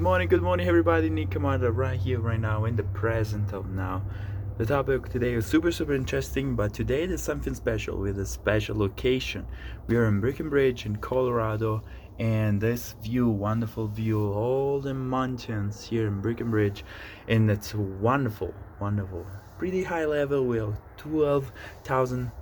Good 0.00 0.04
morning, 0.04 0.28
good 0.28 0.42
morning, 0.42 0.66
everybody. 0.66 1.10
Nick 1.10 1.28
Camarda 1.28 1.70
right 1.70 2.00
here, 2.00 2.20
right 2.20 2.40
now, 2.40 2.64
in 2.64 2.74
the 2.74 2.84
present 2.84 3.52
of 3.52 3.68
now. 3.68 4.00
The 4.56 4.64
topic 4.64 5.10
today 5.10 5.34
is 5.34 5.44
super, 5.44 5.70
super 5.70 5.92
interesting, 5.92 6.56
but 6.56 6.72
today 6.72 7.04
there's 7.04 7.20
something 7.20 7.52
special 7.52 7.98
with 7.98 8.18
a 8.18 8.24
special 8.24 8.78
location. 8.78 9.46
We 9.88 9.96
are 9.96 10.06
in 10.06 10.22
Breckenridge 10.22 10.86
in 10.86 10.96
Colorado, 10.96 11.84
and 12.18 12.58
this 12.58 12.94
view, 13.02 13.28
wonderful 13.28 13.88
view, 13.88 14.32
all 14.32 14.80
the 14.80 14.94
mountains 14.94 15.84
here 15.84 16.06
in 16.06 16.22
Breckenridge, 16.22 16.82
and 17.28 17.50
it's 17.50 17.74
wonderful, 17.74 18.54
wonderful. 18.80 19.26
Pretty 19.58 19.84
high 19.84 20.06
level, 20.06 20.46
we 20.46 20.60
are 20.60 20.78
12,000 20.96 22.32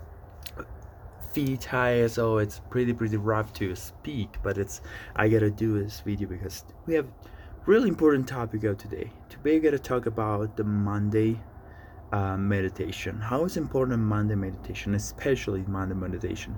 feet 1.32 1.64
high 1.64 2.06
so 2.06 2.38
it's 2.38 2.60
pretty 2.70 2.92
pretty 2.94 3.18
rough 3.18 3.52
to 3.52 3.74
speak 3.76 4.30
but 4.42 4.56
it's 4.56 4.80
i 5.14 5.28
gotta 5.28 5.50
do 5.50 5.78
this 5.78 6.00
video 6.00 6.26
because 6.26 6.64
we 6.86 6.94
have 6.94 7.06
really 7.68 7.90
important 7.90 8.26
topic 8.26 8.64
of 8.64 8.78
today. 8.78 9.12
Today 9.28 9.56
we 9.56 9.60
gotta 9.60 9.78
talk 9.78 10.06
about 10.06 10.56
the 10.56 10.64
monday 10.64 11.38
uh, 12.12 12.34
meditation. 12.34 13.20
How 13.20 13.44
is 13.44 13.58
important 13.58 14.00
monday 14.00 14.36
meditation 14.36 14.94
especially 14.94 15.64
monday 15.68 15.94
meditation? 15.94 16.56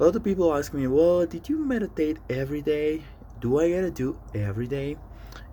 A 0.00 0.02
lot 0.02 0.16
of 0.16 0.24
people 0.24 0.56
ask 0.56 0.72
me 0.72 0.86
well 0.86 1.26
did 1.26 1.46
you 1.46 1.58
meditate 1.58 2.20
every 2.30 2.62
day? 2.62 3.02
Do 3.38 3.60
i 3.60 3.70
gotta 3.70 3.90
do 3.90 4.18
every 4.34 4.66
day? 4.66 4.96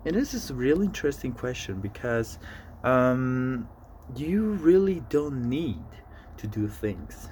And 0.06 0.16
this 0.16 0.32
is 0.32 0.48
a 0.48 0.54
really 0.54 0.86
interesting 0.86 1.32
question 1.32 1.82
because 1.82 2.38
um, 2.82 3.68
you 4.16 4.52
really 4.52 5.02
don't 5.10 5.50
need 5.50 5.84
to 6.38 6.46
do 6.46 6.66
things. 6.66 7.28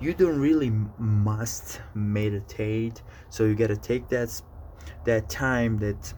You 0.00 0.14
don't 0.14 0.38
really 0.38 0.70
must 0.98 1.80
meditate. 1.94 3.02
So 3.28 3.42
you 3.42 3.56
got 3.56 3.68
to 3.68 3.76
take 3.76 4.08
that 4.10 4.40
that 5.04 5.28
time 5.28 5.78
that 5.78 6.14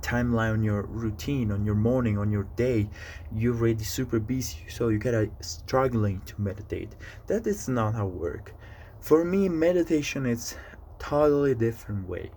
timeline 0.00 0.52
on 0.52 0.62
your 0.62 0.82
routine 0.82 1.50
on 1.50 1.64
your 1.64 1.74
morning 1.74 2.18
on 2.18 2.30
your 2.30 2.46
day 2.56 2.88
you're 3.34 3.54
already 3.54 3.84
super 3.84 4.18
busy 4.18 4.58
so 4.68 4.88
you 4.88 4.98
gotta 4.98 5.30
struggling 5.40 6.20
to 6.22 6.40
meditate. 6.40 6.94
That 7.26 7.46
is 7.46 7.68
not 7.68 7.94
how 7.94 8.06
work. 8.06 8.54
For 9.00 9.24
me 9.24 9.48
meditation 9.48 10.26
is 10.26 10.56
totally 10.98 11.54
different 11.54 12.08
way. 12.08 12.30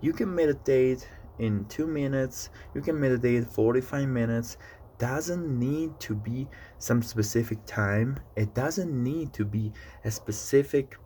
You 0.00 0.12
can 0.12 0.34
meditate 0.34 1.08
in 1.38 1.64
two 1.66 1.86
minutes 1.86 2.50
you 2.74 2.80
can 2.80 2.98
meditate 2.98 3.44
45 3.46 4.08
minutes 4.08 4.56
doesn't 4.98 5.46
need 5.60 6.00
to 6.00 6.16
be 6.16 6.48
some 6.78 7.00
specific 7.00 7.64
time 7.64 8.18
it 8.34 8.52
doesn't 8.54 8.90
need 8.90 9.32
to 9.32 9.44
be 9.44 9.72
a 10.04 10.10
specific 10.10 10.96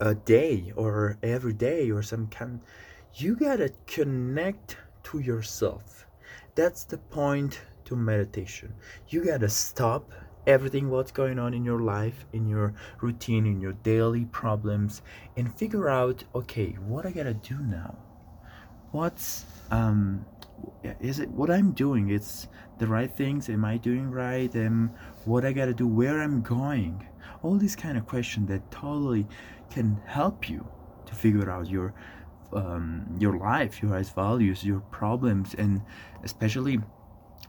a 0.00 0.14
day 0.14 0.72
or 0.76 1.18
every 1.22 1.52
day 1.52 1.90
or 1.90 2.02
some 2.02 2.26
kind. 2.28 2.60
You 3.14 3.36
gotta 3.36 3.72
connect 3.86 4.76
to 5.04 5.18
yourself. 5.18 6.06
That's 6.54 6.84
the 6.84 6.98
point 6.98 7.60
to 7.84 7.96
meditation. 7.96 8.74
You 9.08 9.24
gotta 9.24 9.48
stop 9.48 10.12
everything 10.46 10.88
what's 10.88 11.12
going 11.12 11.38
on 11.38 11.52
in 11.52 11.64
your 11.64 11.80
life 11.80 12.24
in 12.32 12.46
your 12.46 12.72
routine 13.02 13.46
in 13.46 13.60
your 13.60 13.74
daily 13.74 14.24
problems 14.26 15.02
and 15.36 15.54
figure 15.58 15.88
out 15.88 16.24
okay 16.34 16.70
what 16.86 17.04
i 17.04 17.10
gotta 17.10 17.34
do 17.34 17.58
now? 17.58 17.96
What's 18.92 19.44
um 19.70 20.24
is 21.00 21.20
it 21.20 21.28
what 21.30 21.50
i'm 21.50 21.72
doing 21.72 22.10
it's 22.10 22.48
the 22.78 22.86
right 22.86 23.14
things 23.16 23.48
am 23.48 23.64
i 23.64 23.76
doing 23.76 24.10
right 24.10 24.54
what 25.24 25.44
i 25.44 25.52
gotta 25.52 25.74
do 25.74 25.86
where 25.86 26.20
i'm 26.22 26.42
going? 26.42 27.06
All 27.42 27.56
these 27.56 27.76
kind 27.76 27.96
of 27.96 28.06
questions 28.06 28.48
that 28.48 28.70
totally 28.70 29.26
can 29.70 30.00
help 30.06 30.48
you 30.48 30.66
to 31.06 31.14
figure 31.14 31.50
out 31.50 31.68
your 31.68 31.94
um, 32.52 33.06
your 33.18 33.36
life 33.38 33.82
your 33.82 34.02
values 34.02 34.64
your 34.64 34.80
problems 34.80 35.54
and 35.54 35.80
especially 36.24 36.78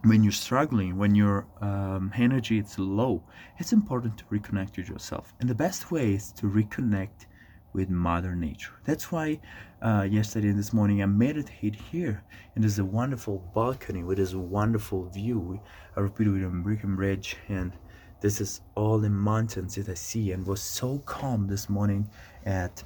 when 0.04 0.24
you're 0.24 0.32
struggling 0.32 0.98
when 0.98 1.14
your 1.14 1.46
um, 1.62 2.12
energy 2.18 2.60
is 2.60 2.78
low 2.80 3.24
it's 3.60 3.74
important 3.74 4.18
to 4.18 4.24
reconnect 4.26 4.78
with 4.78 4.90
yourself 4.90 5.34
and 5.40 5.50
the 5.50 5.56
best 5.56 5.92
way 5.92 6.14
is 6.14 6.32
to 6.32 6.48
reconnect 6.48 7.26
with 7.74 7.90
Mother 7.90 8.36
Nature. 8.36 8.74
That's 8.84 9.12
why 9.12 9.40
uh, 9.82 10.08
yesterday 10.10 10.50
and 10.50 10.60
this 10.60 10.74
morning 10.74 11.02
I 11.02 11.06
meditate 11.06 11.76
here, 11.76 12.24
and 12.54 12.64
there's 12.64 12.80
a 12.80 12.86
wonderful 12.86 13.50
balcony 13.54 14.04
with 14.04 14.18
this 14.18 14.34
wonderful 14.34 15.06
view. 15.10 15.60
I 15.96 16.02
repeated 16.02 16.34
with 16.34 16.44
a 16.44 16.50
Breckenridge, 16.50 17.38
and 17.48 17.78
this 18.20 18.42
is 18.42 18.62
all 18.76 19.00
the 19.00 19.10
mountains 19.10 19.76
that 19.76 19.90
I 19.90 19.94
see, 19.94 20.32
and 20.32 20.46
was 20.46 20.62
so 20.62 21.00
calm 21.00 21.48
this 21.48 21.70
morning 21.70 22.10
at 22.46 22.84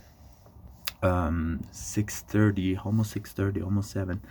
um 1.02 1.62
6:30, 1.72 2.86
almost 2.86 3.14
6:30, 3.14 3.64
almost 3.64 3.92
7. 3.92 4.22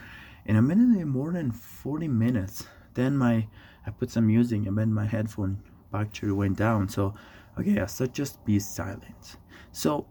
And 0.47 0.57
I'm 0.57 0.71
in 0.71 0.93
there 0.93 1.07
more 1.07 1.33
than 1.33 1.51
40 1.51 2.09
minutes. 2.09 2.67
Then 2.95 3.17
my 3.17 3.49
I 3.87 3.91
put 3.91 4.11
some 4.11 4.27
music, 4.27 4.67
and 4.67 4.79
then 4.79 4.93
my 4.93 5.07
headphone 5.07 5.63
battery 5.91 6.33
went 6.33 6.57
down. 6.57 6.89
So 6.89 7.15
okay, 7.59 7.81
I 7.81 7.87
said 7.87 8.15
just 8.15 8.45
be 8.45 8.59
silent. 8.59 9.37
So 9.73 10.07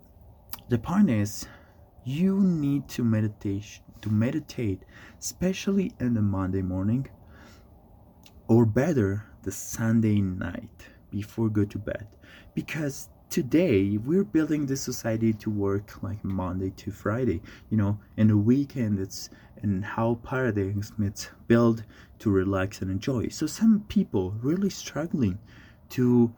the 0.69 0.77
point 0.77 1.09
is 1.09 1.47
you 2.05 2.39
need 2.39 2.87
to 2.89 3.03
meditate 3.03 3.79
to 4.01 4.09
meditate 4.09 4.83
especially 5.19 5.93
in 5.99 6.13
the 6.13 6.21
monday 6.21 6.61
morning 6.61 7.07
or 8.47 8.65
better 8.65 9.25
the 9.43 9.51
sunday 9.51 10.19
night 10.19 10.87
before 11.09 11.49
go 11.49 11.63
to 11.63 11.77
bed 11.77 12.07
because 12.53 13.09
today 13.33 13.97
we're 13.97 14.23
building 14.23 14.67
this 14.67 14.83
society 14.83 15.33
to 15.33 15.49
work 15.49 16.03
like 16.03 16.23
monday 16.23 16.69
to 16.77 16.91
friday 16.91 17.41
you 17.71 17.75
know 17.75 17.97
in 18.15 18.27
the 18.27 18.37
weekend 18.37 18.99
it's 18.99 19.31
and 19.63 19.83
how 19.83 20.19
paradigms 20.23 20.91
it's 20.99 21.31
built 21.47 21.81
to 22.19 22.29
relax 22.29 22.83
and 22.83 22.91
enjoy 22.91 23.27
so 23.29 23.47
some 23.47 23.83
people 23.87 24.35
really 24.43 24.69
struggling 24.69 25.39
to 25.89 26.31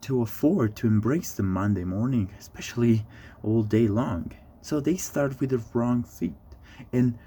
to 0.00 0.22
afford 0.22 0.74
to 0.76 0.86
embrace 0.86 1.32
the 1.32 1.42
Monday 1.42 1.84
morning, 1.84 2.30
especially 2.38 3.04
all 3.42 3.62
day 3.62 3.86
long. 3.86 4.32
So 4.62 4.80
they 4.80 4.96
start 4.96 5.38
with 5.40 5.50
the 5.50 5.62
wrong 5.74 6.02
feet 6.02 6.32
and 6.92 7.18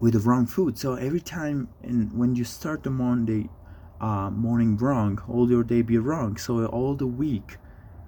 with 0.00 0.14
the 0.14 0.18
wrong 0.18 0.46
food. 0.46 0.78
So 0.78 0.94
every 0.94 1.20
time 1.20 1.68
and 1.82 2.12
when 2.12 2.34
you 2.34 2.44
start 2.44 2.82
the 2.82 2.90
Monday 2.90 3.48
uh, 4.00 4.30
morning 4.30 4.76
wrong, 4.76 5.20
all 5.28 5.48
your 5.48 5.62
day 5.62 5.82
be 5.82 5.98
wrong. 5.98 6.36
So 6.36 6.66
all 6.66 6.94
the 6.94 7.06
week 7.06 7.58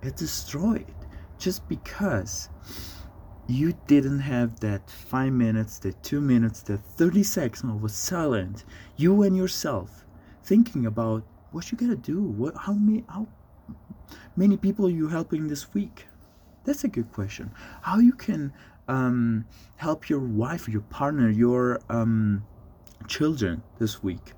it's 0.02 0.20
destroyed 0.20 0.86
just 1.38 1.68
because 1.68 2.48
you 3.46 3.74
didn't 3.86 4.20
have 4.20 4.60
that 4.60 4.88
five 4.88 5.32
minutes, 5.32 5.78
the 5.78 5.92
two 5.94 6.20
minutes, 6.20 6.62
the 6.62 6.78
30 6.78 7.22
seconds 7.22 7.84
of 7.84 7.90
silence, 7.90 8.64
you 8.96 9.22
and 9.22 9.36
yourself 9.36 10.04
thinking 10.44 10.86
about 10.86 11.24
what 11.50 11.70
you 11.70 11.78
gotta 11.78 11.96
do, 11.96 12.22
what 12.22 12.56
how 12.56 12.72
many 12.72 13.04
how 13.08 13.26
many 14.36 14.56
people 14.56 14.88
you 14.88 15.08
helping 15.08 15.48
this 15.48 15.74
week? 15.74 16.06
That's 16.64 16.84
a 16.84 16.88
good 16.88 17.12
question. 17.12 17.50
How 17.82 17.98
you 17.98 18.12
can 18.12 18.52
um, 18.88 19.44
help 19.76 20.08
your 20.08 20.20
wife, 20.20 20.68
your 20.68 20.82
partner, 20.82 21.28
your 21.28 21.80
um, 21.88 22.44
children 23.08 23.62
this 23.78 24.02
week? 24.02 24.32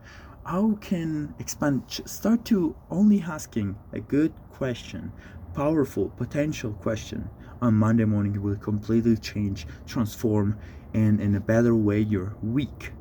How 0.44 0.72
can 0.80 1.34
expand? 1.38 1.82
Start 1.86 2.44
to 2.46 2.74
only 2.90 3.20
asking 3.22 3.76
a 3.92 4.00
good 4.00 4.32
question, 4.50 5.12
powerful 5.54 6.10
potential 6.10 6.72
question 6.72 7.30
on 7.62 7.74
Monday 7.74 8.04
morning 8.04 8.42
will 8.42 8.56
completely 8.56 9.16
change, 9.16 9.66
transform, 9.86 10.58
and 10.92 11.20
in 11.20 11.34
a 11.36 11.40
better 11.40 11.74
way 11.74 12.00
your 12.00 12.36
week. 12.42 12.92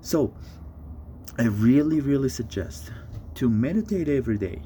So, 0.00 0.34
I 1.38 1.44
really, 1.44 2.00
really 2.00 2.28
suggest 2.28 2.92
to 3.34 3.48
meditate 3.48 4.08
every 4.08 4.38
day. 4.38 4.62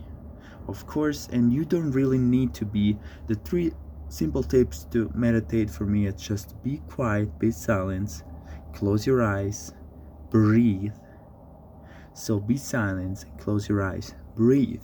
Of 0.66 0.86
course 0.86 1.28
and 1.32 1.52
you 1.52 1.64
don't 1.64 1.92
really 1.92 2.18
need 2.18 2.52
to 2.54 2.66
be. 2.66 2.98
The 3.26 3.36
three 3.36 3.72
simple 4.08 4.42
tips 4.42 4.84
to 4.92 5.10
meditate 5.14 5.70
for 5.70 5.84
me 5.84 6.06
it's 6.06 6.26
just 6.26 6.62
be 6.62 6.78
quiet 6.88 7.38
be 7.38 7.50
silent 7.50 8.22
close 8.74 9.06
your 9.06 9.22
eyes 9.22 9.72
breathe. 10.30 10.92
So 12.12 12.38
be 12.38 12.56
silent 12.56 13.24
close 13.38 13.68
your 13.68 13.82
eyes 13.82 14.14
breathe. 14.34 14.82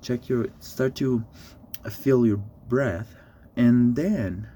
Check 0.00 0.28
your 0.28 0.46
start 0.60 0.94
to 0.96 1.24
feel 1.88 2.26
your 2.26 2.42
breath 2.68 3.14
and 3.56 3.96
then 3.96 4.48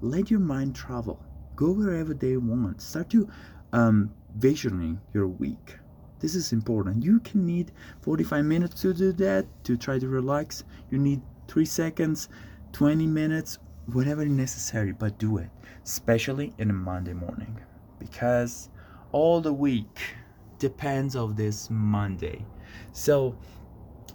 let 0.00 0.30
your 0.30 0.40
mind 0.40 0.74
travel. 0.74 1.24
Go 1.54 1.72
wherever 1.72 2.12
they 2.12 2.36
want. 2.36 2.82
Start 2.82 3.08
to 3.10 3.28
um, 3.72 4.12
visioning 4.36 5.00
your 5.14 5.28
week. 5.28 5.76
This 6.20 6.34
is 6.34 6.52
important. 6.52 7.02
You 7.02 7.20
can 7.20 7.46
need 7.46 7.72
45 8.02 8.44
minutes 8.44 8.82
to 8.82 8.92
do 8.92 9.12
that 9.12 9.46
to 9.64 9.76
try 9.76 9.98
to 9.98 10.08
relax. 10.08 10.64
You 10.90 10.98
need 10.98 11.22
3 11.48 11.64
seconds 11.64 12.28
20 12.72 13.06
minutes 13.06 13.58
whatever 13.92 14.24
necessary 14.26 14.90
but 14.90 15.16
do 15.16 15.38
it 15.38 15.48
especially 15.84 16.52
in 16.58 16.70
a 16.70 16.72
monday 16.72 17.12
morning 17.12 17.56
because 18.00 18.68
all 19.12 19.40
the 19.40 19.52
week 19.52 20.16
depends 20.58 21.16
of 21.16 21.36
this 21.36 21.70
monday. 21.70 22.44
So 22.92 23.36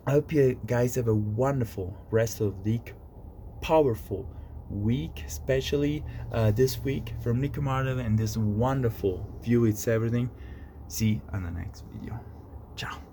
i 0.07 0.11
hope 0.11 0.31
you 0.31 0.59
guys 0.65 0.95
have 0.95 1.07
a 1.07 1.15
wonderful 1.15 1.95
rest 2.11 2.41
of 2.41 2.63
the 2.63 2.71
week 2.71 2.93
powerful 3.61 4.27
week, 4.71 5.23
especially 5.27 6.03
uh, 6.31 6.51
this 6.51 6.79
week 6.79 7.13
from 7.21 7.41
Nico 7.41 7.61
and 7.99 8.17
this 8.17 8.37
wonderful 8.37 9.27
view. 9.41 9.65
It's 9.65 9.87
everything. 9.87 10.29
See 10.87 11.09
you 11.09 11.21
on 11.33 11.43
the 11.43 11.51
next 11.51 11.83
video. 11.93 12.19
Ciao. 12.75 13.10